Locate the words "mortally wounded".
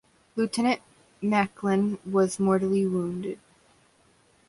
2.39-3.37